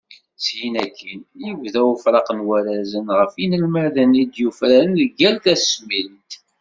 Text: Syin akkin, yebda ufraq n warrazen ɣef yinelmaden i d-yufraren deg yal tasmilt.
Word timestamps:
Syin 0.43 0.75
akkin, 0.85 1.19
yebda 1.43 1.81
ufraq 1.93 2.27
n 2.37 2.39
warrazen 2.47 3.07
ɣef 3.19 3.33
yinelmaden 3.39 4.11
i 4.21 4.23
d-yufraren 4.25 4.91
deg 4.99 5.11
yal 5.21 5.37
tasmilt. 5.43 6.31